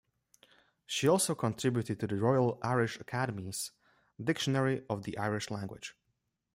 She 0.87 1.07
also 1.07 1.35
contributed 1.35 1.99
to 1.99 2.07
the 2.07 2.15
Royal 2.15 2.57
Irish 2.63 2.99
Academy's 2.99 3.69
"Dictionary 4.19 4.83
of 4.89 5.03
the 5.03 5.15
Irish 5.15 5.51
Language". 5.51 5.95